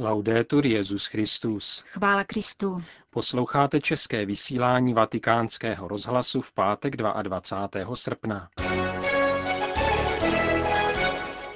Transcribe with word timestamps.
Laudetur 0.00 0.66
Jezus 0.66 1.06
Christus. 1.06 1.84
Chvála 1.86 2.24
Kristu. 2.24 2.82
Posloucháte 3.10 3.80
české 3.80 4.26
vysílání 4.26 4.94
Vatikánského 4.94 5.88
rozhlasu 5.88 6.40
v 6.40 6.52
pátek 6.52 6.96
22. 6.96 7.96
srpna. 7.96 8.48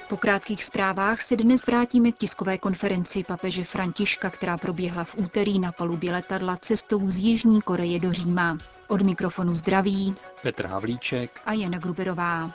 Po 0.08 0.16
krátkých 0.16 0.64
zprávách 0.64 1.22
se 1.22 1.36
dnes 1.36 1.66
vrátíme 1.66 2.12
k 2.12 2.18
tiskové 2.18 2.58
konferenci 2.58 3.24
papeže 3.24 3.64
Františka, 3.64 4.30
která 4.30 4.58
proběhla 4.58 5.04
v 5.04 5.16
úterý 5.18 5.58
na 5.58 5.72
palubě 5.72 6.12
letadla 6.12 6.56
cestou 6.56 7.10
z 7.10 7.18
Jižní 7.18 7.62
Koreje 7.62 8.00
do 8.00 8.12
Říma. 8.12 8.58
Od 8.88 9.02
mikrofonu 9.02 9.54
zdraví 9.54 10.14
Petr 10.42 10.66
Havlíček 10.66 11.40
a 11.44 11.52
Jana 11.52 11.78
Gruberová. 11.78 12.52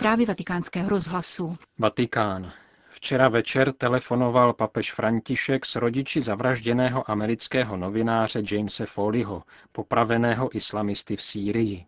Zprávy 0.00 0.26
vatikánského 0.26 0.88
rozhlasu. 0.88 1.56
Vatikán. 1.78 2.52
Včera 2.90 3.28
večer 3.28 3.72
telefonoval 3.72 4.52
papež 4.52 4.92
František 4.92 5.66
s 5.66 5.76
rodiči 5.76 6.20
zavražděného 6.22 7.10
amerického 7.10 7.76
novináře 7.76 8.42
Jamese 8.52 8.86
Foleyho, 8.86 9.42
popraveného 9.72 10.56
islamisty 10.56 11.16
v 11.16 11.22
Sýrii. 11.22 11.86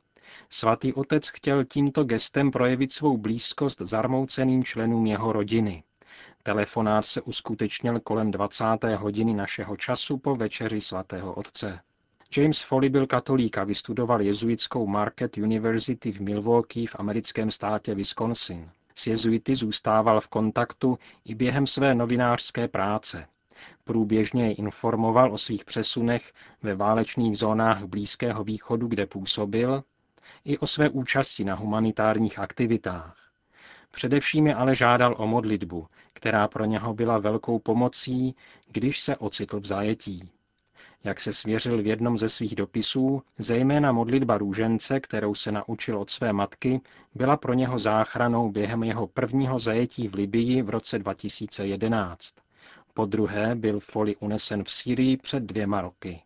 Svatý 0.51 0.92
otec 0.92 1.28
chtěl 1.28 1.64
tímto 1.64 2.04
gestem 2.04 2.51
projevit 2.51 2.92
svou 2.92 3.16
blízkost 3.16 3.80
zarmouceným 3.80 4.65
členům 4.65 5.06
jeho 5.06 5.32
rodiny. 5.32 5.82
Telefonát 6.42 7.04
se 7.04 7.20
uskutečnil 7.23 8.01
kolem 8.01 8.30
20. 8.30 8.65
hodiny 8.96 9.34
našeho 9.34 9.76
času 9.76 10.18
po 10.18 10.37
večeři 10.37 10.80
svatého 10.80 11.34
otce. 11.34 11.80
James 12.36 12.62
Foley 12.62 12.88
byl 12.88 13.06
katolík 13.06 13.59
a 13.59 13.64
vystudoval 13.64 14.22
jezuitskou 14.22 14.86
Market 14.86 15.36
University 15.36 16.12
v 16.12 16.20
Milwaukee 16.20 16.86
v 16.86 16.96
americkém 16.98 17.50
státě 17.50 17.95
Wisconsin. 17.95 18.70
S 18.95 19.06
jezuity 19.06 19.54
zůstával 19.54 20.20
v 20.20 20.28
kontaktu 20.28 20.98
i 21.24 21.34
během 21.34 21.66
své 21.66 21.95
novinářské 21.95 22.68
práce. 22.68 23.26
Průběžně 23.84 24.46
je 24.46 24.54
informoval 24.54 25.32
o 25.32 25.38
svých 25.38 25.65
přesunech 25.65 26.32
ve 26.62 26.74
válečných 26.74 27.38
zónách 27.38 27.84
Blízkého 27.84 28.45
východu, 28.45 28.87
kde 28.87 29.07
působil, 29.07 29.82
i 30.45 30.59
o 30.59 30.66
své 30.66 30.88
účasti 30.88 31.45
na 31.45 31.54
humanitárních 31.54 32.38
aktivitách. 32.38 33.16
Především 33.90 34.46
je 34.46 34.54
ale 34.54 34.74
žádal 34.74 35.14
o 35.18 35.26
modlitbu, 35.26 35.87
která 36.14 36.48
pro 36.48 36.64
něho 36.64 36.95
byla 36.95 37.18
velkou 37.18 37.59
pomocí, 37.59 38.35
když 38.70 39.01
se 39.01 39.16
ocitl 39.16 39.60
v 39.60 39.66
zajetí. 39.66 40.30
Jak 41.04 41.20
se 41.20 41.32
svěřil 41.32 41.82
v 41.82 41.86
jednom 41.86 42.18
ze 42.18 42.28
svých 42.28 42.54
dopisů, 42.54 43.22
zejména 43.38 43.92
modlitba 43.92 44.38
růžence, 44.38 45.00
kterou 45.00 45.34
se 45.34 45.52
naučil 45.52 45.98
od 45.98 46.10
své 46.10 46.32
matky, 46.32 46.80
byla 47.14 47.36
pro 47.36 47.52
něho 47.54 47.78
záchranou 47.78 48.50
během 48.50 48.82
jeho 48.82 49.06
prvního 49.06 49.58
zajetí 49.58 50.08
v 50.08 50.14
Libii 50.14 50.62
v 50.62 50.70
roce 50.70 50.98
2011. 50.98 52.34
Po 52.95 53.06
druhé 53.06 53.54
byl 53.54 53.80
Foli 53.80 54.16
unesen 54.16 54.64
v 54.64 54.70
Sýrii 54.73 55.16
před 55.16 55.42
dvěma 55.42 55.80
roky. 55.80 56.23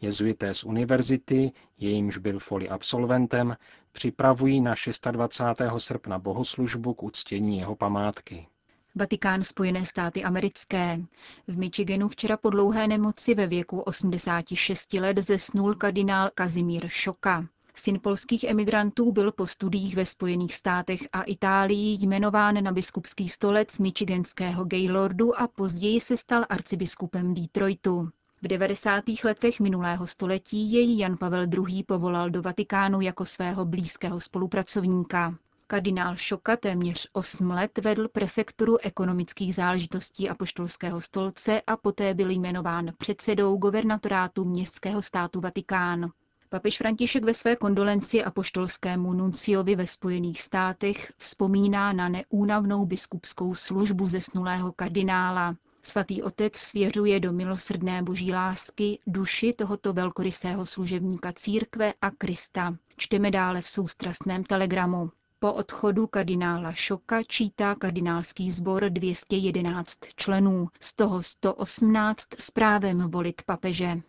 Jezuité 0.00 0.54
z 0.54 0.64
univerzity, 0.64 1.52
jejímž 1.78 2.18
byl 2.18 2.38
Foli 2.38 2.68
absolventem, 2.68 3.56
připravují 3.92 4.60
na 4.60 4.74
26. 5.10 5.62
srpna 5.78 6.18
bohoslužbu 6.18 6.94
k 6.94 7.02
uctění 7.02 7.58
jeho 7.58 7.76
památky. 7.76 8.46
Vatikán 8.94 9.42
Spojené 9.42 9.86
státy 9.86 10.24
americké. 10.24 11.00
V 11.48 11.58
Michiganu 11.58 12.08
včera 12.08 12.36
po 12.36 12.50
dlouhé 12.50 12.88
nemoci 12.88 13.34
ve 13.34 13.46
věku 13.46 13.80
86 13.80 14.92
let 14.92 15.18
zesnul 15.18 15.74
kardinál 15.74 16.30
Kazimír 16.34 16.88
Šoka. 16.88 17.46
Syn 17.74 18.00
polských 18.00 18.44
emigrantů 18.44 19.12
byl 19.12 19.32
po 19.32 19.46
studiích 19.46 19.96
ve 19.96 20.06
Spojených 20.06 20.54
státech 20.54 21.08
a 21.12 21.22
Itálii 21.22 21.98
jmenován 22.00 22.64
na 22.64 22.72
biskupský 22.72 23.28
stolec 23.28 23.78
michiganského 23.78 24.64
Gaylordu 24.64 25.40
a 25.40 25.48
později 25.48 26.00
se 26.00 26.16
stal 26.16 26.44
arcibiskupem 26.48 27.34
Detroitu. 27.34 28.08
V 28.42 28.48
90. 28.48 29.04
letech 29.24 29.60
minulého 29.60 30.06
století 30.06 30.72
jej 30.72 30.98
Jan 30.98 31.16
Pavel 31.16 31.46
II. 31.68 31.82
povolal 31.82 32.30
do 32.30 32.42
Vatikánu 32.42 33.00
jako 33.00 33.24
svého 33.24 33.64
blízkého 33.64 34.20
spolupracovníka. 34.20 35.34
Kardinál 35.72 36.16
Šoka 36.16 36.56
téměř 36.56 37.08
8 37.12 37.50
let 37.50 37.78
vedl 37.78 38.08
prefekturu 38.08 38.78
ekonomických 38.78 39.54
záležitostí 39.54 40.28
apoštolského 40.28 41.00
stolce 41.00 41.62
a 41.66 41.76
poté 41.76 42.14
byl 42.14 42.30
jmenován 42.30 42.92
předsedou 42.98 43.56
guvernatorátu 43.56 44.44
městského 44.44 45.02
státu 45.02 45.40
Vatikán. 45.40 46.10
Papež 46.48 46.78
František 46.78 47.24
ve 47.24 47.34
své 47.34 47.56
kondolenci 47.56 48.24
apoštolskému 48.24 49.12
nunciovi 49.12 49.76
ve 49.76 49.86
Spojených 49.86 50.42
státech 50.42 51.12
vzpomíná 51.18 51.92
na 51.92 52.08
neúnavnou 52.08 52.86
biskupskou 52.86 53.54
službu 53.54 54.08
zesnulého 54.08 54.72
kardinála. 54.72 55.56
Svatý 55.82 56.22
otec 56.22 56.56
svěřuje 56.56 57.20
do 57.20 57.32
milosrdné 57.32 58.02
boží 58.02 58.32
lásky 58.32 58.98
duši 59.06 59.52
tohoto 59.52 59.92
velkorysého 59.92 60.66
služebníka 60.66 61.32
církve 61.32 61.94
a 62.02 62.10
Krista. 62.10 62.76
Čteme 62.96 63.30
dále 63.30 63.62
v 63.62 63.68
soustrastném 63.68 64.44
telegramu. 64.44 65.10
Po 65.42 65.52
odchodu 65.52 66.06
kardinála 66.06 66.72
Šoka 66.72 67.22
čítá 67.22 67.74
kardinálský 67.74 68.50
sbor 68.50 68.90
211 68.90 69.98
členů, 70.16 70.68
z 70.80 70.94
toho 70.94 71.22
118 71.22 72.28
s 72.38 72.50
právem 72.50 73.10
volit 73.10 73.42
papeže. 73.42 74.00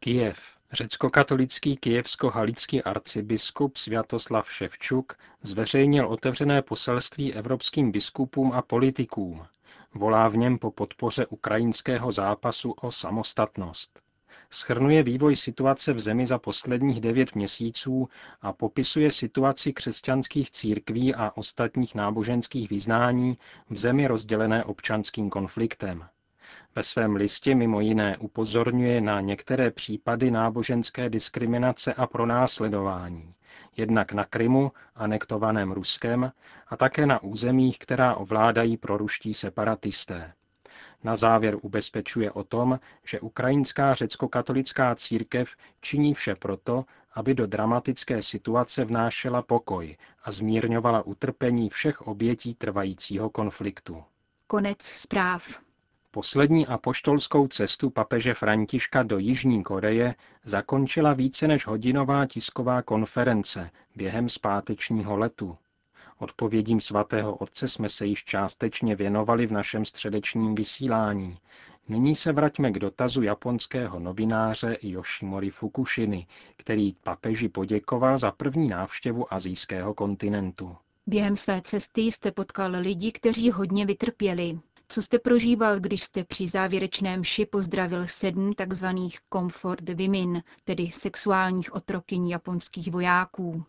Kijev. 0.00 0.38
Řecko-katolický 0.72 1.76
kijevsko-halický 1.76 2.82
arcibiskup 2.82 3.76
Sviatoslav 3.76 4.52
Ševčuk 4.52 5.12
zveřejnil 5.42 6.08
otevřené 6.08 6.62
poselství 6.62 7.34
evropským 7.34 7.92
biskupům 7.92 8.52
a 8.52 8.62
politikům. 8.62 9.46
Volá 9.94 10.28
v 10.28 10.36
něm 10.36 10.58
po 10.58 10.70
podpoře 10.70 11.26
ukrajinského 11.26 12.12
zápasu 12.12 12.70
o 12.70 12.90
samostatnost 12.92 14.02
schrnuje 14.52 15.02
vývoj 15.02 15.36
situace 15.36 15.92
v 15.92 16.00
zemi 16.00 16.26
za 16.26 16.38
posledních 16.38 17.00
devět 17.00 17.34
měsíců 17.34 18.08
a 18.42 18.52
popisuje 18.52 19.12
situaci 19.12 19.72
křesťanských 19.72 20.50
církví 20.50 21.14
a 21.14 21.32
ostatních 21.36 21.94
náboženských 21.94 22.70
vyznání 22.70 23.38
v 23.70 23.76
zemi 23.76 24.06
rozdělené 24.06 24.64
občanským 24.64 25.30
konfliktem. 25.30 26.04
Ve 26.74 26.82
svém 26.82 27.16
listě 27.16 27.54
mimo 27.54 27.80
jiné 27.80 28.16
upozorňuje 28.18 29.00
na 29.00 29.20
některé 29.20 29.70
případy 29.70 30.30
náboženské 30.30 31.10
diskriminace 31.10 31.94
a 31.94 32.06
pronásledování, 32.06 33.34
jednak 33.76 34.12
na 34.12 34.24
Krymu, 34.24 34.72
anektovaném 34.94 35.72
Ruskem, 35.72 36.32
a 36.68 36.76
také 36.76 37.06
na 37.06 37.22
územích, 37.22 37.78
která 37.78 38.14
ovládají 38.14 38.76
proruští 38.76 39.34
separatisté. 39.34 40.32
Na 41.04 41.16
závěr 41.16 41.56
ubezpečuje 41.62 42.30
o 42.30 42.44
tom, 42.44 42.80
že 43.04 43.20
ukrajinská 43.20 43.94
řecko-katolická 43.94 44.94
církev 44.94 45.56
činí 45.80 46.14
vše 46.14 46.34
proto, 46.34 46.84
aby 47.14 47.34
do 47.34 47.46
dramatické 47.46 48.22
situace 48.22 48.84
vnášela 48.84 49.42
pokoj 49.42 49.96
a 50.24 50.32
zmírňovala 50.32 51.02
utrpení 51.02 51.70
všech 51.70 52.02
obětí 52.02 52.54
trvajícího 52.54 53.30
konfliktu. 53.30 54.04
Konec 54.46 54.82
zpráv. 54.82 55.60
Poslední 56.10 56.66
apoštolskou 56.66 57.48
cestu 57.48 57.90
papeže 57.90 58.34
Františka 58.34 59.02
do 59.02 59.18
Jižní 59.18 59.62
Koreje 59.62 60.14
zakončila 60.44 61.12
více 61.12 61.48
než 61.48 61.66
hodinová 61.66 62.26
tisková 62.26 62.82
konference 62.82 63.70
během 63.96 64.28
zpátečního 64.28 65.16
letu. 65.16 65.58
Odpovědím 66.22 66.80
svatého 66.80 67.36
otce 67.36 67.68
jsme 67.68 67.88
se 67.88 68.06
již 68.06 68.24
částečně 68.24 68.96
věnovali 68.96 69.46
v 69.46 69.52
našem 69.52 69.84
středečním 69.84 70.54
vysílání. 70.54 71.38
Nyní 71.88 72.14
se 72.14 72.32
vraťme 72.32 72.70
k 72.70 72.78
dotazu 72.78 73.22
japonského 73.22 73.98
novináře 73.98 74.76
Yoshimori 74.82 75.50
Fukushiny, 75.50 76.26
který 76.56 76.92
papeži 76.92 77.48
poděkoval 77.48 78.18
za 78.18 78.30
první 78.30 78.68
návštěvu 78.68 79.34
azijského 79.34 79.94
kontinentu. 79.94 80.76
Během 81.06 81.36
své 81.36 81.60
cesty 81.62 82.00
jste 82.00 82.32
potkal 82.32 82.72
lidi, 82.78 83.12
kteří 83.12 83.50
hodně 83.50 83.86
vytrpěli. 83.86 84.58
Co 84.88 85.02
jste 85.02 85.18
prožíval, 85.18 85.80
když 85.80 86.02
jste 86.02 86.24
při 86.24 86.48
závěrečném 86.48 87.24
ši 87.24 87.46
pozdravil 87.46 88.06
sedm 88.06 88.52
tzv. 88.54 88.86
comfort 89.32 89.88
women, 89.88 90.42
tedy 90.64 90.88
sexuálních 90.88 91.74
otrokyň 91.74 92.28
japonských 92.28 92.90
vojáků? 92.90 93.64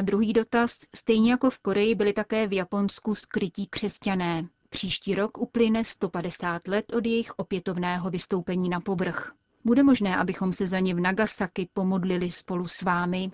A 0.00 0.02
druhý 0.02 0.32
dotaz, 0.32 0.78
stejně 0.94 1.30
jako 1.30 1.50
v 1.50 1.58
Koreji 1.58 1.94
byli 1.94 2.12
také 2.12 2.46
v 2.46 2.52
Japonsku 2.52 3.14
skrytí 3.14 3.66
křesťané. 3.66 4.46
Příští 4.70 5.14
rok 5.14 5.38
uplyne 5.38 5.84
150 5.84 6.68
let 6.68 6.92
od 6.92 7.06
jejich 7.06 7.32
opětovného 7.36 8.10
vystoupení 8.10 8.68
na 8.68 8.80
povrch. 8.80 9.32
Bude 9.64 9.82
možné, 9.82 10.16
abychom 10.16 10.52
se 10.52 10.66
za 10.66 10.78
ně 10.78 10.94
v 10.94 11.00
Nagasaki 11.00 11.68
pomodlili 11.74 12.30
spolu 12.30 12.68
s 12.68 12.82
vámi? 12.82 13.30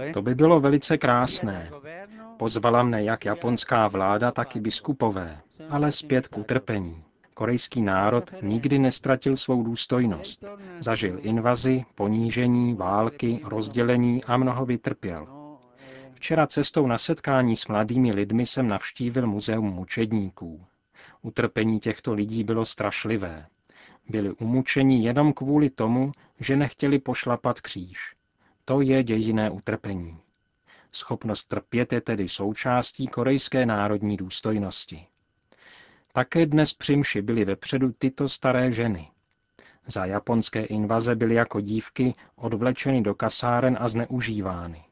Eh. 0.00 0.12
To 0.12 0.22
by 0.22 0.34
bylo 0.34 0.60
velice 0.60 0.98
krásné. 0.98 1.70
Pozvala 2.36 2.82
mne 2.82 3.04
jak 3.04 3.24
japonská 3.24 3.88
vláda, 3.88 4.30
tak 4.30 4.56
i 4.56 4.60
biskupové, 4.60 5.40
ale 5.70 5.92
zpět 5.92 6.28
k 6.28 6.38
utrpení. 6.38 7.05
Korejský 7.38 7.82
národ 7.82 8.30
nikdy 8.42 8.78
nestratil 8.78 9.36
svou 9.36 9.62
důstojnost. 9.62 10.44
Zažil 10.80 11.18
invazi, 11.22 11.84
ponížení, 11.94 12.74
války, 12.74 13.40
rozdělení 13.44 14.24
a 14.24 14.36
mnoho 14.36 14.66
vytrpěl. 14.66 15.26
Včera 16.12 16.46
cestou 16.46 16.86
na 16.86 16.98
setkání 16.98 17.56
s 17.56 17.66
mladými 17.66 18.12
lidmi 18.12 18.46
jsem 18.46 18.68
navštívil 18.68 19.26
muzeum 19.26 19.70
mučedníků. 19.70 20.64
Utrpení 21.22 21.80
těchto 21.80 22.14
lidí 22.14 22.44
bylo 22.44 22.64
strašlivé. 22.64 23.46
Byli 24.08 24.30
umučeni 24.30 25.04
jenom 25.04 25.32
kvůli 25.32 25.70
tomu, 25.70 26.12
že 26.40 26.56
nechtěli 26.56 26.98
pošlapat 26.98 27.60
kříž. 27.60 28.14
To 28.64 28.80
je 28.80 29.02
dějiné 29.02 29.50
utrpení. 29.50 30.18
Schopnost 30.92 31.44
trpět 31.44 31.92
je 31.92 32.00
tedy 32.00 32.28
součástí 32.28 33.06
korejské 33.06 33.66
národní 33.66 34.16
důstojnosti. 34.16 35.06
Také 36.16 36.46
dnes 36.46 36.74
při 36.74 36.96
mši 36.96 37.22
byly 37.22 37.44
vepředu 37.44 37.92
tyto 37.92 38.28
staré 38.28 38.72
ženy. 38.72 39.10
Za 39.86 40.04
japonské 40.04 40.64
invaze 40.64 41.14
byly 41.14 41.34
jako 41.34 41.60
dívky 41.60 42.12
odvlečeny 42.36 43.02
do 43.02 43.14
kasáren 43.14 43.76
a 43.80 43.88
zneužívány. 43.88 44.84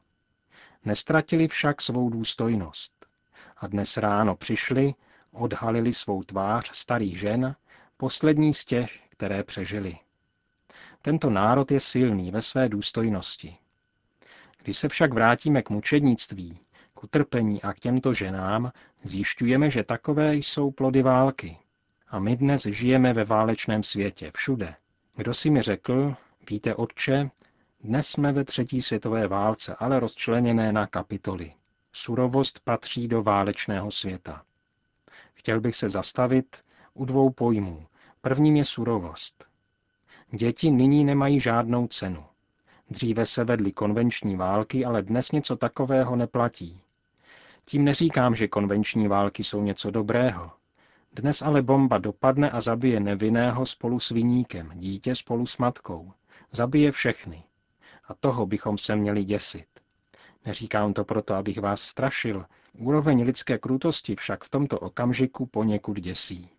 Nestratili 0.83 1.47
však 1.47 1.81
svou 1.81 2.09
důstojnost. 2.09 3.05
A 3.57 3.67
dnes 3.67 3.97
ráno 3.97 4.35
přišli, 4.35 4.93
odhalili 5.31 5.93
svou 5.93 6.23
tvář 6.23 6.69
starých 6.73 7.19
žen, 7.19 7.55
poslední 7.97 8.53
z 8.53 8.65
těch, 8.65 8.99
které 9.09 9.43
přežili. 9.43 9.97
Tento 11.01 11.29
národ 11.29 11.71
je 11.71 11.79
silný 11.79 12.31
ve 12.31 12.41
své 12.41 12.69
důstojnosti. 12.69 13.57
Když 14.63 14.77
se 14.77 14.89
však 14.89 15.13
vrátíme 15.13 15.61
k 15.61 15.69
mučednictví, 15.69 16.59
k 16.95 17.03
utrpení 17.03 17.61
a 17.61 17.73
k 17.73 17.79
těmto 17.79 18.13
ženám, 18.13 18.71
zjišťujeme, 19.03 19.69
že 19.69 19.83
takové 19.83 20.35
jsou 20.35 20.71
plody 20.71 21.01
války. 21.01 21.57
A 22.09 22.19
my 22.19 22.35
dnes 22.35 22.63
žijeme 22.65 23.13
ve 23.13 23.23
válečném 23.23 23.83
světě, 23.83 24.31
všude. 24.35 24.75
Kdo 25.15 25.33
si 25.33 25.49
mi 25.49 25.61
řekl, 25.61 26.15
víte, 26.49 26.75
otče, 26.75 27.29
dnes 27.83 28.07
jsme 28.07 28.31
ve 28.31 28.43
třetí 28.43 28.81
světové 28.81 29.27
válce, 29.27 29.75
ale 29.79 29.99
rozčleněné 29.99 30.71
na 30.71 30.87
kapitoly. 30.87 31.53
Surovost 31.93 32.59
patří 32.59 33.07
do 33.07 33.23
válečného 33.23 33.91
světa. 33.91 34.43
Chtěl 35.33 35.61
bych 35.61 35.75
se 35.75 35.89
zastavit 35.89 36.63
u 36.93 37.05
dvou 37.05 37.29
pojmů. 37.29 37.85
Prvním 38.21 38.55
je 38.55 38.65
surovost. 38.65 39.45
Děti 40.31 40.71
nyní 40.71 41.05
nemají 41.05 41.39
žádnou 41.39 41.87
cenu. 41.87 42.25
Dříve 42.89 43.25
se 43.25 43.43
vedly 43.43 43.71
konvenční 43.71 44.35
války, 44.35 44.85
ale 44.85 45.01
dnes 45.01 45.31
něco 45.31 45.55
takového 45.55 46.15
neplatí. 46.15 46.77
Tím 47.67 47.83
neříkám, 47.83 48.35
že 48.35 48.47
konvenční 48.47 49.07
války 49.07 49.43
jsou 49.43 49.61
něco 49.61 49.91
dobrého. 49.91 50.51
Dnes 51.13 51.41
ale 51.41 51.61
bomba 51.61 51.97
dopadne 51.97 52.51
a 52.51 52.59
zabije 52.61 52.99
nevinného 52.99 53.65
spolu 53.65 53.99
s 53.99 54.09
viníkem, 54.09 54.71
dítě 54.75 55.15
spolu 55.15 55.45
s 55.45 55.57
matkou. 55.57 56.11
Zabije 56.51 56.91
všechny. 56.91 57.43
A 58.07 58.13
toho 58.13 58.45
bychom 58.45 58.77
se 58.77 58.95
měli 58.95 59.23
děsit. 59.23 59.65
Neříkám 60.45 60.93
to 60.93 61.05
proto, 61.05 61.33
abych 61.33 61.61
vás 61.61 61.81
strašil. 61.81 62.45
Úroveň 62.77 63.23
lidské 63.23 63.57
krutosti 63.57 64.15
však 64.15 64.43
v 64.43 64.49
tomto 64.49 64.79
okamžiku 64.79 65.45
poněkud 65.45 65.99
děsí. 65.99 66.49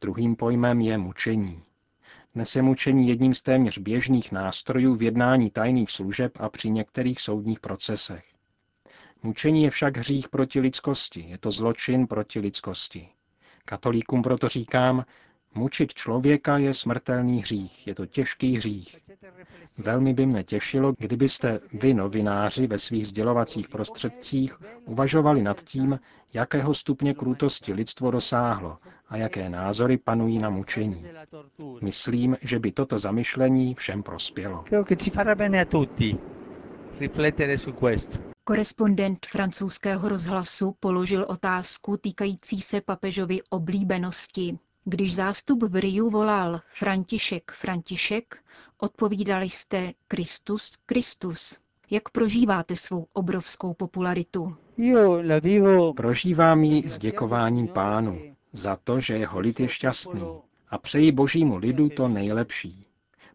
Druhým 0.00 0.36
pojmem 0.36 0.80
je 0.80 0.98
mučení. 0.98 1.62
Dnes 2.34 2.56
je 2.56 2.62
mučení 2.62 3.08
jedním 3.08 3.34
z 3.34 3.42
téměř 3.42 3.78
běžných 3.78 4.32
nástrojů 4.32 4.94
v 4.94 5.02
jednání 5.02 5.50
tajných 5.50 5.90
služeb 5.90 6.32
a 6.40 6.48
při 6.48 6.70
některých 6.70 7.20
soudních 7.20 7.60
procesech. 7.60 8.31
Mučení 9.22 9.62
je 9.62 9.70
však 9.70 9.96
hřích 9.96 10.28
proti 10.28 10.60
lidskosti, 10.60 11.24
je 11.28 11.38
to 11.38 11.50
zločin 11.50 12.06
proti 12.06 12.40
lidskosti. 12.40 13.08
Katolíkům 13.64 14.22
proto 14.22 14.48
říkám, 14.48 15.04
mučit 15.54 15.94
člověka 15.94 16.58
je 16.58 16.74
smrtelný 16.74 17.40
hřích, 17.40 17.86
je 17.86 17.94
to 17.94 18.06
těžký 18.06 18.56
hřích. 18.56 18.98
Velmi 19.78 20.14
by 20.14 20.26
mne 20.26 20.44
těšilo, 20.44 20.94
kdybyste 20.98 21.60
vy, 21.72 21.94
novináři, 21.94 22.66
ve 22.66 22.78
svých 22.78 23.06
sdělovacích 23.06 23.68
prostředcích 23.68 24.56
uvažovali 24.84 25.42
nad 25.42 25.62
tím, 25.64 26.00
jakého 26.34 26.74
stupně 26.74 27.14
krutosti 27.14 27.72
lidstvo 27.72 28.10
dosáhlo 28.10 28.78
a 29.08 29.16
jaké 29.16 29.48
názory 29.48 29.98
panují 29.98 30.38
na 30.38 30.50
mučení. 30.50 31.06
Myslím, 31.82 32.36
že 32.42 32.58
by 32.58 32.72
toto 32.72 32.98
zamyšlení 32.98 33.74
všem 33.74 34.02
prospělo. 34.02 34.64
Korespondent 38.44 39.26
francouzského 39.26 40.08
rozhlasu 40.08 40.76
položil 40.80 41.26
otázku 41.28 41.96
týkající 41.96 42.60
se 42.60 42.80
papežovy 42.80 43.42
oblíbenosti. 43.50 44.58
Když 44.84 45.14
zástup 45.14 45.62
v 45.62 45.76
Riu 45.80 46.10
volal 46.10 46.60
František, 46.66 47.52
František, 47.52 48.38
odpovídali 48.78 49.50
jste 49.50 49.92
Kristus, 50.08 50.76
Kristus. 50.86 51.58
Jak 51.90 52.08
prožíváte 52.08 52.76
svou 52.76 53.06
obrovskou 53.12 53.74
popularitu? 53.74 54.56
Prožívám 55.96 56.64
ji 56.64 56.88
s 56.88 56.98
děkováním 56.98 57.68
pánu 57.68 58.20
za 58.52 58.76
to, 58.84 59.00
že 59.00 59.14
jeho 59.14 59.40
lid 59.40 59.60
je 59.60 59.68
šťastný 59.68 60.22
a 60.68 60.78
přeji 60.78 61.12
božímu 61.12 61.56
lidu 61.56 61.88
to 61.88 62.08
nejlepší. 62.08 62.86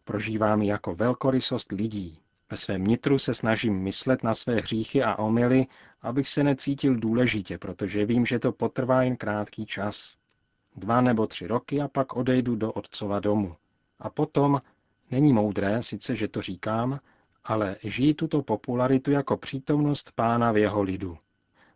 Prožívám 0.04 0.62
ji 0.62 0.68
jako 0.68 0.94
velkorysost 0.94 1.72
lidí. 1.72 2.18
Ve 2.50 2.56
svém 2.56 2.84
nitru 2.84 3.18
se 3.18 3.34
snažím 3.34 3.78
myslet 3.78 4.22
na 4.22 4.34
své 4.34 4.54
hříchy 4.54 5.02
a 5.02 5.18
omily, 5.18 5.66
abych 6.02 6.28
se 6.28 6.44
necítil 6.44 6.96
důležitě, 6.96 7.58
protože 7.58 8.06
vím, 8.06 8.26
že 8.26 8.38
to 8.38 8.52
potrvá 8.52 9.02
jen 9.02 9.16
krátký 9.16 9.66
čas. 9.66 10.14
Dva 10.76 11.00
nebo 11.00 11.26
tři 11.26 11.46
roky 11.46 11.80
a 11.80 11.88
pak 11.88 12.16
odejdu 12.16 12.56
do 12.56 12.72
otcova 12.72 13.20
domu. 13.20 13.56
A 13.98 14.10
potom, 14.10 14.60
není 15.10 15.32
moudré, 15.32 15.82
sice, 15.82 16.16
že 16.16 16.28
to 16.28 16.42
říkám, 16.42 17.00
ale 17.44 17.76
žijí 17.82 18.14
tuto 18.14 18.42
popularitu 18.42 19.10
jako 19.10 19.36
přítomnost 19.36 20.12
pána 20.14 20.52
v 20.52 20.56
jeho 20.56 20.82
lidu. 20.82 21.18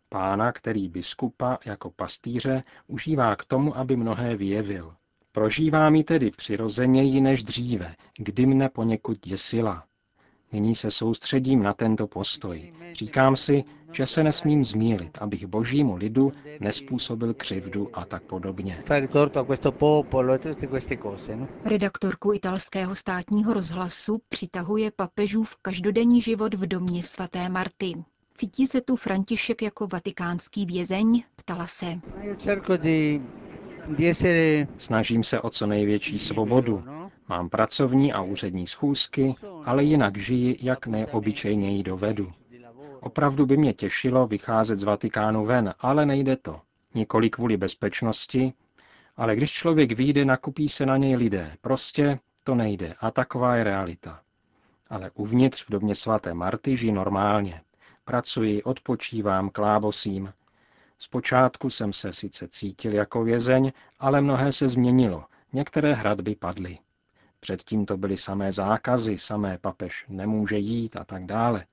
Pána, 0.09 0.51
který 0.51 0.89
biskupa 0.89 1.57
jako 1.65 1.91
pastýře 1.91 2.63
užívá 2.87 3.35
k 3.35 3.45
tomu, 3.45 3.77
aby 3.77 3.95
mnohé 3.95 4.35
vyjevil. 4.35 4.95
Prožívá 5.31 5.89
mi 5.89 6.03
tedy 6.03 6.31
přirozeněji 6.31 7.21
než 7.21 7.43
dříve, 7.43 7.95
kdy 8.17 8.45
mne 8.45 8.69
poněkud 8.69 9.25
děsila. 9.25 9.85
Nyní 10.53 10.75
se 10.75 10.91
soustředím 10.91 11.63
na 11.63 11.73
tento 11.73 12.07
postoj. 12.07 12.71
Říkám 12.93 13.35
si, 13.35 13.63
že 13.91 14.05
se 14.05 14.23
nesmím 14.23 14.63
zmílit, 14.63 15.17
abych 15.21 15.47
božímu 15.47 15.95
lidu 15.95 16.31
nespůsobil 16.59 17.33
křivdu 17.33 17.89
a 17.93 18.05
tak 18.05 18.23
podobně. 18.23 18.83
No? 21.35 21.47
Redaktorku 21.65 22.33
italského 22.33 22.95
státního 22.95 23.53
rozhlasu 23.53 24.21
přitahuje 24.29 24.91
papežův 24.91 25.57
každodenní 25.61 26.21
život 26.21 26.53
v 26.53 26.67
domě 26.67 27.03
svaté 27.03 27.49
Marty. 27.49 27.93
Cítí 28.35 28.67
se 28.67 28.81
tu 28.81 28.95
František 28.95 29.61
jako 29.61 29.87
vatikánský 29.87 30.65
vězeň? 30.65 31.23
Ptala 31.35 31.67
se. 31.67 31.99
Snažím 34.77 35.23
se 35.23 35.41
o 35.41 35.49
co 35.49 35.67
největší 35.67 36.19
svobodu. 36.19 36.83
Mám 37.27 37.49
pracovní 37.49 38.13
a 38.13 38.21
úřední 38.21 38.67
schůzky, 38.67 39.35
ale 39.65 39.83
jinak 39.83 40.17
žiji, 40.17 40.57
jak 40.61 40.87
neobyčejněji 40.87 41.83
dovedu. 41.83 42.33
Opravdu 42.99 43.45
by 43.45 43.57
mě 43.57 43.73
těšilo 43.73 44.27
vycházet 44.27 44.79
z 44.79 44.83
Vatikánu 44.83 45.45
ven, 45.45 45.73
ale 45.79 46.05
nejde 46.05 46.37
to. 46.37 46.61
Nikoli 46.95 47.29
kvůli 47.29 47.57
bezpečnosti, 47.57 48.53
ale 49.17 49.35
když 49.35 49.51
člověk 49.51 49.91
vyjde, 49.91 50.25
nakupí 50.25 50.69
se 50.69 50.85
na 50.85 50.97
něj 50.97 51.15
lidé. 51.15 51.57
Prostě 51.61 52.19
to 52.43 52.55
nejde 52.55 52.93
a 52.99 53.11
taková 53.11 53.55
je 53.55 53.63
realita. 53.63 54.21
Ale 54.89 55.11
uvnitř 55.13 55.65
v 55.65 55.69
domě 55.69 55.95
svaté 55.95 56.33
Marty 56.33 56.77
žijí 56.77 56.91
normálně. 56.91 57.61
Pracuji, 58.05 58.63
odpočívám, 58.63 59.49
klábosím. 59.49 60.33
Zpočátku 60.99 61.69
jsem 61.69 61.93
se 61.93 62.13
sice 62.13 62.47
cítil 62.47 62.93
jako 62.93 63.23
vězeň, 63.23 63.71
ale 63.99 64.21
mnohé 64.21 64.51
se 64.51 64.67
změnilo. 64.67 65.23
Některé 65.53 65.93
hradby 65.93 66.35
padly. 66.35 66.77
Předtím 67.43 67.85
to 67.85 67.97
byly 67.97 68.17
samé 68.17 68.51
zákazy, 68.51 69.17
samé 69.17 69.57
papež 69.57 70.05
nemůže 70.09 70.57
jít 70.57 70.95
a 70.95 71.03
tak 71.03 71.25
dále. 71.25 71.65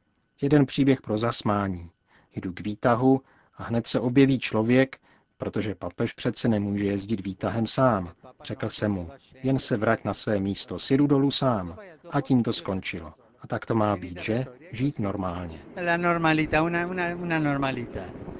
Jeden 0.42 0.66
příběh 0.66 1.00
pro 1.00 1.18
zasmání. 1.18 1.90
Jdu 2.34 2.52
k 2.52 2.60
výtahu 2.60 3.20
a 3.56 3.62
hned 3.62 3.86
se 3.86 4.00
objeví 4.00 4.38
člověk, 4.38 4.98
protože 5.36 5.74
papež 5.74 6.12
přece 6.12 6.48
nemůže 6.48 6.86
jezdit 6.86 7.24
výtahem 7.24 7.66
sám. 7.66 8.12
Řekl 8.44 8.70
jsem 8.70 8.92
mu, 8.92 9.10
jen 9.42 9.58
se 9.58 9.76
vrať 9.76 10.04
na 10.04 10.14
své 10.14 10.40
místo, 10.40 10.78
si 10.78 10.96
jdu 10.96 11.06
dolů 11.06 11.30
sám. 11.30 11.78
A 12.10 12.20
tím 12.20 12.42
to 12.42 12.52
skončilo. 12.52 13.14
A 13.42 13.47
tak 13.47 13.66
to 13.66 13.75
má 13.75 13.97
být, 13.97 14.20
že? 14.20 14.44
Žít 14.73 14.99
normálně. 14.99 15.59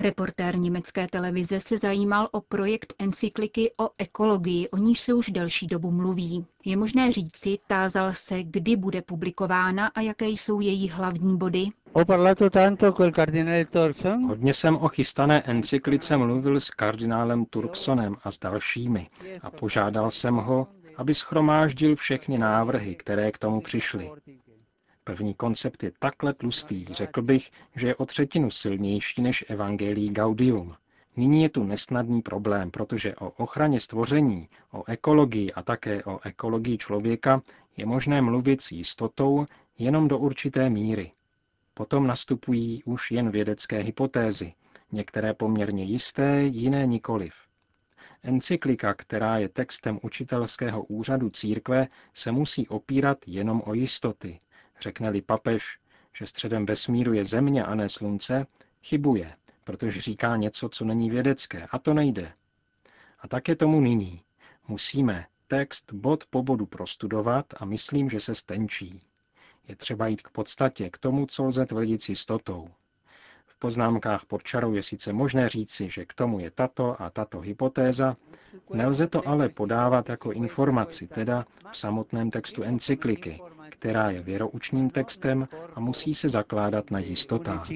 Reportér 0.01 0.59
německé 0.59 1.07
televize 1.07 1.61
se 1.61 1.79
zajímal 1.79 2.29
o 2.33 2.41
projekt 2.41 2.95
encykliky 2.99 3.71
o 3.81 3.91
ekologii, 3.99 4.69
o 4.69 4.77
níž 4.77 5.01
se 5.01 5.15
už 5.15 5.31
delší 5.31 5.67
dobu 5.67 5.91
mluví. 5.91 6.47
Je 6.65 6.77
možné 6.77 7.13
říci, 7.13 7.59
tázal 7.67 8.13
se, 8.13 8.43
kdy 8.43 8.77
bude 8.77 9.03
publikována 9.03 9.87
a 9.87 10.01
jaké 10.01 10.29
jsou 10.29 10.61
její 10.61 10.89
hlavní 10.89 11.37
body? 11.37 11.67
Hodně 14.29 14.55
jsem 14.55 14.77
o 14.77 14.89
chystané 14.89 15.43
encyklice 15.43 16.17
mluvil 16.17 16.61
s 16.61 16.71
kardinálem 16.71 17.45
Turksonem 17.45 18.17
a 18.25 18.31
s 18.31 18.39
dalšími 18.39 19.07
a 19.43 19.51
požádal 19.51 20.11
jsem 20.11 20.35
ho, 20.35 20.67
aby 20.97 21.15
schromáždil 21.15 21.97
všechny 21.97 22.39
návrhy, 22.39 22.95
které 22.95 23.31
k 23.33 23.39
tomu 23.39 23.61
přišly. 23.61 24.11
První 25.05 25.35
koncept 25.35 25.83
je 25.83 25.93
takhle 25.99 26.35
tlustý, 26.35 26.85
řekl 26.85 27.23
bych, 27.23 27.51
že 27.77 27.89
je 27.89 27.95
o 27.95 28.07
třetinu 28.07 28.51
silnější 28.51 29.23
než 29.23 29.45
Evangelii 29.49 30.11
Gaudium. 30.11 30.75
Nyní 31.17 31.43
je 31.43 31.49
tu 31.49 31.65
nesnadný 31.65 32.23
problém, 32.23 32.71
protože 32.71 33.15
o 33.15 33.31
ochraně 33.31 33.81
stvoření, 33.81 34.49
o 34.73 34.85
ekologii 34.87 35.53
a 35.53 35.63
také 35.63 36.05
o 36.05 36.21
ekologii 36.25 36.79
člověka 36.79 37.43
je 37.77 37.87
možné 37.87 38.23
mluvit 38.23 38.63
s 38.63 38.73
jistotou 38.73 39.47
jenom 39.79 40.09
do 40.09 40.19
určité 40.19 40.71
míry. 40.71 41.13
Potom 41.75 42.07
nastupují 42.07 42.85
už 42.85 43.11
jen 43.11 43.31
vědecké 43.31 43.79
hypotézy, 43.79 44.53
některé 44.93 45.35
poměrně 45.35 45.85
jisté, 45.85 46.43
jiné 46.43 46.87
nikoliv. 46.87 47.35
Encyklika, 48.23 48.95
která 48.95 49.39
je 49.39 49.49
textem 49.49 49.99
učitelského 50.03 50.85
úřadu 50.85 51.31
církve, 51.31 51.89
se 52.15 52.33
musí 52.33 52.69
opírat 52.69 53.19
jenom 53.27 53.63
o 53.67 53.75
jistoty. 53.75 54.39
Řekne-li 54.81 55.23
papež, 55.23 55.79
že 56.13 56.27
středem 56.27 56.67
vesmíru 56.67 57.13
je 57.13 57.25
země 57.25 57.65
a 57.65 57.75
ne 57.75 57.89
slunce, 57.89 58.47
chybuje, 58.83 59.33
protože 59.65 60.01
říká 60.01 60.37
něco, 60.37 60.69
co 60.69 60.85
není 60.85 61.11
vědecké, 61.11 61.67
a 61.71 61.79
to 61.79 61.95
nejde. 61.95 62.33
A 63.21 63.29
tak 63.29 63.49
je 63.49 63.57
tomu 63.57 63.81
nyní. 63.81 64.23
Musíme 64.69 65.27
text 65.47 65.93
bod 65.93 66.25
po 66.31 66.43
bodu 66.43 66.67
prostudovat 66.67 67.47
a 67.57 67.65
myslím, 67.65 68.11
že 68.11 68.21
se 68.21 68.35
stenčí. 68.35 69.01
Je 69.69 69.77
třeba 69.77 70.07
jít 70.07 70.23
k 70.23 70.31
podstatě, 70.31 70.91
k 70.91 70.99
tomu, 70.99 71.27
co 71.27 71.45
lze 71.45 71.67
tvrdit 71.67 72.03
s 72.03 72.09
jistotou. 72.09 72.69
V 73.47 73.59
poznámkách 73.59 74.25
pod 74.25 74.43
čarou 74.43 74.75
je 74.75 74.83
sice 74.83 75.13
možné 75.13 75.49
říci, 75.49 75.89
že 75.89 76.05
k 76.05 76.15
tomu 76.15 76.39
je 76.39 76.51
tato 76.51 77.03
a 77.03 77.11
tato 77.11 77.41
hypotéza, 77.41 78.17
nelze 78.73 79.07
to 79.07 79.29
ale 79.29 79.49
podávat 79.49 80.09
jako 80.09 80.33
informaci, 80.33 81.07
teda 81.07 81.47
v 81.71 81.79
samotném 81.79 82.31
textu 82.31 82.63
encykliky, 82.63 83.41
která 83.71 84.11
je 84.11 84.23
věroučným 84.23 84.91
textem 84.91 85.49
a 85.75 85.81
musí 85.81 86.15
se 86.15 86.29
zakládat 86.29 86.91
na 86.91 86.99
jistotách. 86.99 87.69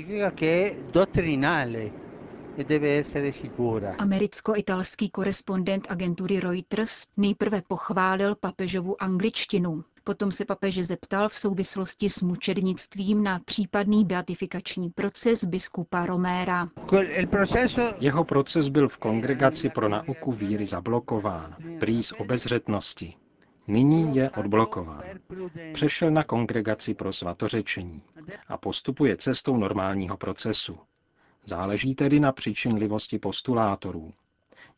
Americko-italský 3.99 5.11
korespondent 5.11 5.87
agentury 5.91 6.41
Reuters 6.41 7.07
nejprve 7.17 7.63
pochválil 7.69 8.35
papežovu 8.35 9.03
angličtinu. 9.03 9.85
Potom 10.05 10.33
se 10.33 10.45
papeže 10.45 10.85
zeptal 10.85 11.29
v 11.29 11.35
souvislosti 11.35 12.11
s 12.11 12.21
mučednictvím 12.23 13.23
na 13.25 13.41
případný 13.45 14.05
beatifikační 14.05 14.91
proces 14.91 15.45
biskupa 15.45 16.07
Roméra. 16.07 16.69
Jeho 17.99 18.25
proces 18.25 18.69
byl 18.69 18.89
v 18.89 18.99
kongregaci 18.99 19.69
pro 19.69 19.89
nauku 19.89 20.33
víry 20.33 20.67
zablokován, 20.67 21.57
prý 21.81 22.03
z 22.03 22.13
obezřetnosti. 22.13 23.15
Nyní 23.69 24.17
je 24.17 24.31
odblokován. 24.31 25.03
Přešel 25.73 26.11
na 26.11 26.25
kongregaci 26.25 26.95
pro 26.95 27.13
svatořečení 27.13 28.03
a 28.49 28.57
postupuje 28.59 29.17
cestou 29.17 29.57
normálního 29.57 30.17
procesu. 30.17 30.79
Záleží 31.45 31.95
tedy 31.95 32.21
na 32.21 32.33
přičinlivosti 32.33 33.19
postulátorů. 33.19 34.13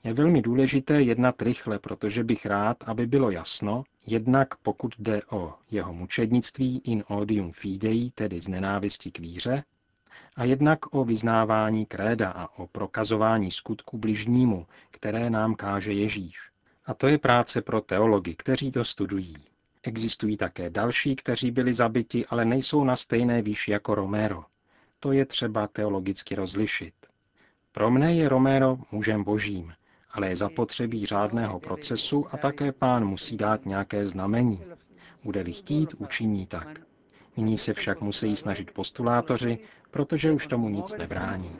Je 0.04 0.12
velmi 0.14 0.42
důležité 0.42 1.02
jednat 1.02 1.42
rychle, 1.42 1.78
protože 1.78 2.24
bych 2.24 2.46
rád, 2.46 2.76
aby 2.86 3.06
bylo 3.06 3.30
jasno, 3.30 3.84
jednak 4.06 4.56
pokud 4.56 4.94
jde 4.98 5.22
o 5.30 5.54
jeho 5.70 5.92
mučednictví 5.92 6.80
in 6.84 7.04
odium 7.08 7.52
fidei, 7.52 8.10
tedy 8.10 8.40
z 8.40 8.48
nenávisti 8.48 9.10
k 9.10 9.18
víře, 9.18 9.64
a 10.36 10.44
jednak 10.44 10.94
o 10.94 11.04
vyznávání 11.04 11.86
kréda 11.86 12.30
a 12.30 12.58
o 12.58 12.66
prokazování 12.66 13.50
skutku 13.50 13.98
bližnímu, 13.98 14.66
které 14.90 15.30
nám 15.30 15.54
káže 15.54 15.92
Ježíš. 15.92 16.50
A 16.86 16.94
to 16.94 17.08
je 17.08 17.18
práce 17.18 17.62
pro 17.62 17.80
teology, 17.80 18.34
kteří 18.34 18.70
to 18.70 18.84
studují. 18.84 19.36
Existují 19.82 20.36
také 20.36 20.70
další, 20.70 21.16
kteří 21.16 21.50
byli 21.50 21.74
zabiti, 21.74 22.26
ale 22.26 22.44
nejsou 22.44 22.84
na 22.84 22.96
stejné 22.96 23.42
výši 23.42 23.70
jako 23.70 23.94
Romero. 23.94 24.44
To 25.00 25.12
je 25.12 25.26
třeba 25.26 25.66
teologicky 25.66 26.34
rozlišit. 26.34 26.94
Pro 27.72 27.90
mne 27.90 28.14
je 28.14 28.28
Romero 28.28 28.78
mužem 28.92 29.24
božím, 29.24 29.72
ale 30.10 30.28
je 30.28 30.36
zapotřebí 30.36 31.06
řádného 31.06 31.60
procesu 31.60 32.26
a 32.30 32.36
také 32.36 32.72
pán 32.72 33.04
musí 33.04 33.36
dát 33.36 33.66
nějaké 33.66 34.06
znamení. 34.08 34.62
Bude-li 35.24 35.52
chtít, 35.52 35.94
učiní 35.98 36.46
tak. 36.46 36.80
Nyní 37.36 37.56
se 37.56 37.74
však 37.74 38.00
musí 38.00 38.36
snažit 38.36 38.70
postulátoři, 38.70 39.58
protože 39.90 40.32
už 40.32 40.46
tomu 40.46 40.68
nic 40.68 40.96
nebrání. 40.96 41.50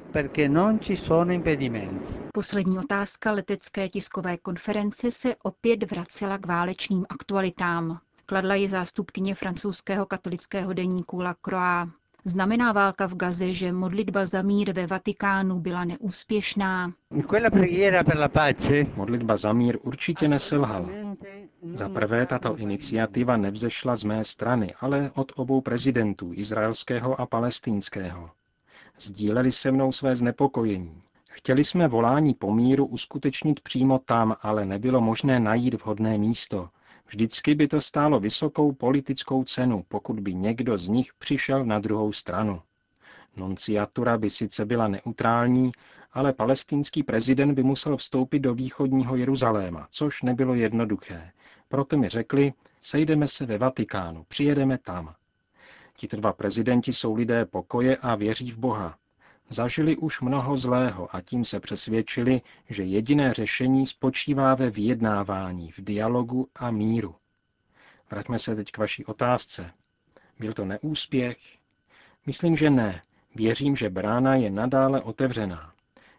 Poslední 2.33 2.79
otázka 2.79 3.33
letecké 3.33 3.89
tiskové 3.89 4.37
konference 4.37 5.11
se 5.11 5.37
opět 5.43 5.91
vracela 5.91 6.39
k 6.39 6.47
válečným 6.47 7.07
aktualitám. 7.09 7.99
Kladla 8.27 8.55
ji 8.55 8.69
zástupkyně 8.69 9.35
francouzského 9.35 10.07
katolického 10.07 10.73
deníku 10.73 11.21
La 11.21 11.35
Croix. 11.35 11.93
Znamená 12.25 12.73
válka 12.73 13.07
v 13.07 13.15
Gaze, 13.15 13.53
že 13.53 13.73
modlitba 13.73 14.27
za 14.27 14.43
mír 14.43 14.73
ve 14.73 14.87
Vatikánu 14.87 15.61
byla 15.61 15.85
neúspěšná? 15.85 16.93
Modlitba 18.97 19.37
za 19.37 19.53
mír 19.53 19.79
určitě 19.83 20.29
neselhala. 20.29 20.89
Za 21.63 21.89
prvé, 21.89 22.27
tato 22.27 22.57
iniciativa 22.57 23.37
nevzešla 23.37 23.97
z 23.97 24.05
mé 24.05 24.25
strany, 24.25 24.75
ale 24.81 25.11
od 25.15 25.33
obou 25.37 25.61
prezidentů, 25.61 26.33
izraelského 26.35 27.21
a 27.21 27.27
palestinského. 27.27 28.31
Sdíleli 28.99 29.53
se 29.53 29.73
mnou 29.73 29.93
své 29.93 30.17
znepokojení. 30.17 31.03
Chtěli 31.31 31.65
jsme 31.65 31.89
volání 31.89 32.35
po 32.35 32.55
míru 32.55 32.87
uskutečnit 32.87 33.61
přímo 33.61 33.99
tam, 33.99 34.37
ale 34.43 34.67
nebylo 34.67 35.01
možné 35.01 35.41
najít 35.41 35.75
vhodné 35.75 36.19
místo, 36.19 36.69
Vždycky 37.09 37.55
by 37.55 37.69
to 37.69 37.81
stálo 37.81 38.21
vysokou 38.21 38.73
politickou 38.73 39.45
cenu, 39.45 39.85
pokud 39.89 40.21
by 40.21 40.35
někdo 40.35 40.79
z 40.79 40.89
nich 40.89 41.15
přišel 41.19 41.65
na 41.65 41.79
druhou 41.79 42.13
stranu. 42.13 42.63
Nonciatura 43.37 44.19
by 44.19 44.31
sice 44.31 44.65
byla 44.65 44.89
neutrální, 44.89 45.71
ale 46.17 46.33
palestinský 46.33 47.03
prezident 47.03 47.55
by 47.55 47.63
musel 47.63 47.97
vstoupit 47.97 48.39
do 48.39 48.55
východního 48.55 49.17
Jeruzaléma, 49.17 49.89
což 49.91 50.23
nebylo 50.23 50.55
jednoduché. 50.55 51.31
Proto 51.69 51.97
mi 51.97 52.09
řekli, 52.09 52.53
sejdeme 52.81 53.29
se 53.29 53.47
ve 53.47 53.59
Vatikánu, 53.59 54.25
přijedeme 54.29 54.79
tam. 54.79 55.15
Tito 55.95 56.17
dva 56.17 56.33
prezidenti 56.33 56.93
jsou 56.93 57.15
lidé 57.15 57.47
pokoje 57.47 57.97
a 57.97 58.15
věří 58.15 58.51
v 58.51 58.59
Boha. 58.59 58.99
Zažili 59.51 59.97
už 59.97 60.21
mnoho 60.21 60.57
zlého 60.57 61.17
a 61.17 61.21
tím 61.21 61.45
se 61.45 61.61
přesvědčili, 61.61 62.41
že 62.71 62.85
jediné 62.85 63.35
řešení 63.35 63.87
spočívá 63.87 64.55
ve 64.55 64.71
vyjednávání, 64.71 65.73
v 65.73 65.79
dialogu 65.79 66.49
a 66.55 66.71
míru. 66.71 67.15
Vraťme 68.11 68.39
se 68.39 68.57
teď 68.57 68.71
k 68.71 68.79
vaší 68.79 69.05
otázce. 69.05 69.71
Byl 70.39 70.53
to 70.53 70.65
neúspěch? 70.65 71.39
Myslím, 72.27 72.57
že 72.57 72.71
ne. 72.71 73.03
Věřím, 73.35 73.77
že 73.77 73.91
brána 73.91 74.35
je 74.35 74.51
nadále 74.51 75.01
otevřená. 75.01 75.76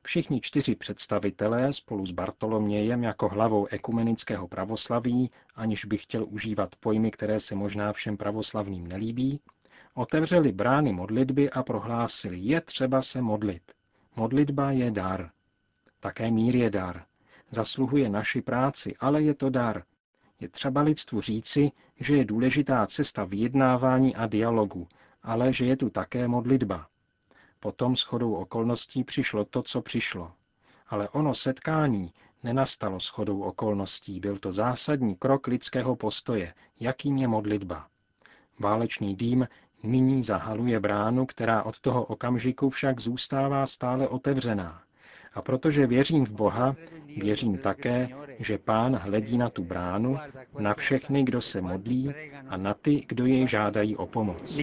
Všichni 0.07 0.41
čtyři 0.41 0.75
představitelé 0.75 1.73
spolu 1.73 2.05
s 2.05 2.11
Bartolomějem 2.11 3.03
jako 3.03 3.29
hlavou 3.29 3.65
ekumenického 3.65 4.47
pravoslaví, 4.47 5.29
aniž 5.55 5.85
bych 5.85 6.03
chtěl 6.03 6.25
užívat 6.29 6.75
pojmy, 6.75 7.11
které 7.11 7.39
se 7.39 7.55
možná 7.55 7.93
všem 7.93 8.17
pravoslavným 8.17 8.87
nelíbí, 8.87 9.39
Otevřeli 9.93 10.51
brány 10.51 10.93
modlitby 10.93 11.49
a 11.49 11.63
prohlásili, 11.63 12.39
je 12.39 12.61
třeba 12.61 13.01
se 13.01 13.21
modlit. 13.21 13.61
Modlitba 14.15 14.71
je 14.71 14.91
dar. 14.91 15.29
Také 15.99 16.31
mír 16.31 16.55
je 16.55 16.69
dar. 16.69 17.03
Zasluhuje 17.51 18.09
naši 18.09 18.41
práci, 18.41 18.95
ale 18.99 19.21
je 19.21 19.33
to 19.33 19.49
dar. 19.49 19.83
Je 20.39 20.49
třeba 20.49 20.81
lidstvu 20.81 21.21
říci, 21.21 21.71
že 21.99 22.15
je 22.15 22.25
důležitá 22.25 22.87
cesta 22.87 23.25
vyjednávání 23.25 24.15
a 24.15 24.27
dialogu, 24.27 24.87
ale 25.23 25.53
že 25.53 25.65
je 25.65 25.77
tu 25.77 25.89
také 25.89 26.27
modlitba. 26.27 26.87
Potom 27.59 27.95
shodou 27.95 28.33
okolností 28.33 29.03
přišlo 29.03 29.45
to, 29.45 29.63
co 29.63 29.81
přišlo. 29.81 30.31
Ale 30.87 31.09
ono 31.09 31.33
setkání 31.33 32.13
nenastalo 32.43 32.99
shodou 32.99 33.41
okolností, 33.41 34.19
byl 34.19 34.37
to 34.37 34.51
zásadní 34.51 35.15
krok 35.15 35.47
lidského 35.47 35.95
postoje, 35.95 36.53
jakým 36.79 37.17
je 37.17 37.27
modlitba. 37.27 37.87
Válečný 38.59 39.15
dým 39.15 39.47
Nyní 39.83 40.23
zahaluje 40.23 40.79
bránu, 40.79 41.25
která 41.25 41.63
od 41.63 41.79
toho 41.79 42.05
okamžiku 42.05 42.69
však 42.69 42.99
zůstává 42.99 43.65
stále 43.65 44.07
otevřená. 44.07 44.81
A 45.33 45.41
protože 45.41 45.87
věřím 45.87 46.25
v 46.25 46.31
Boha, 46.31 46.75
věřím 47.17 47.57
také, 47.57 48.07
že 48.39 48.57
Pán 48.57 48.95
hledí 48.95 49.37
na 49.37 49.49
tu 49.49 49.63
bránu, 49.63 50.17
na 50.59 50.73
všechny, 50.73 51.23
kdo 51.23 51.41
se 51.41 51.61
modlí 51.61 52.13
a 52.47 52.57
na 52.57 52.73
ty, 52.73 53.05
kdo 53.07 53.25
jej 53.25 53.47
žádají 53.47 53.95
o 53.95 54.07
pomoc. 54.07 54.57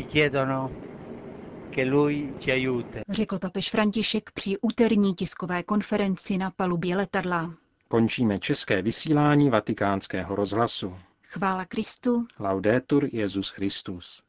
Řekl 3.09 3.39
papež 3.39 3.71
František 3.71 4.31
při 4.31 4.59
úterní 4.63 5.15
tiskové 5.15 5.63
konferenci 5.63 6.39
na 6.39 6.51
palubě 6.51 6.97
letadla. 6.97 7.55
Končíme 7.89 8.39
české 8.39 8.83
vysílání 8.83 9.51
vatikánského 9.51 10.37
rozhlasu. 10.37 10.97
Chvála 11.23 11.65
Kristu. 11.65 12.27
Laudetur 12.39 13.09
Jezus 13.13 13.49
Christus. 13.49 14.23